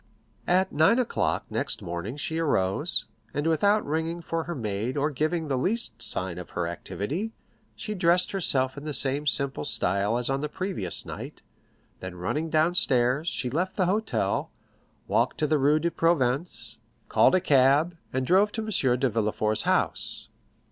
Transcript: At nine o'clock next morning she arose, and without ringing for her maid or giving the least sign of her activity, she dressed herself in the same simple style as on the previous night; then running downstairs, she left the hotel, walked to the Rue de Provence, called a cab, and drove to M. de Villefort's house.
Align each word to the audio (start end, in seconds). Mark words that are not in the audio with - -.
At 0.47 0.71
nine 0.71 0.97
o'clock 0.97 1.45
next 1.51 1.79
morning 1.83 2.17
she 2.17 2.39
arose, 2.39 3.05
and 3.35 3.45
without 3.45 3.85
ringing 3.85 4.23
for 4.23 4.45
her 4.45 4.55
maid 4.55 4.97
or 4.97 5.11
giving 5.11 5.47
the 5.47 5.59
least 5.59 6.01
sign 6.01 6.39
of 6.39 6.49
her 6.49 6.65
activity, 6.65 7.33
she 7.75 7.93
dressed 7.93 8.31
herself 8.31 8.75
in 8.79 8.83
the 8.83 8.95
same 8.95 9.27
simple 9.27 9.63
style 9.63 10.17
as 10.17 10.27
on 10.27 10.41
the 10.41 10.49
previous 10.49 11.05
night; 11.05 11.43
then 11.99 12.15
running 12.15 12.49
downstairs, 12.49 13.27
she 13.27 13.51
left 13.51 13.75
the 13.75 13.85
hotel, 13.85 14.49
walked 15.07 15.37
to 15.37 15.45
the 15.45 15.59
Rue 15.59 15.77
de 15.77 15.91
Provence, 15.91 16.79
called 17.07 17.35
a 17.35 17.39
cab, 17.39 17.95
and 18.11 18.25
drove 18.25 18.51
to 18.53 18.63
M. 18.63 18.99
de 18.99 19.07
Villefort's 19.07 19.61
house. 19.69 20.29